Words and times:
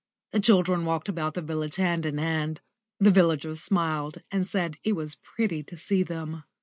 The 0.31 0.39
children 0.39 0.83
walked 0.83 1.09
about 1.09 1.35
the 1.35 1.43
village 1.43 1.75
hand 1.75 2.07
in 2.07 2.17
hand. 2.17 2.59
The 2.99 3.11
villagers 3.11 3.61
smiled 3.61 4.23
and 4.31 4.47
said 4.47 4.77
it 4.83 4.93
was 4.93 5.17
pretty 5.21 5.61
to 5.61 5.77
see 5.77 6.01
them. 6.01 6.43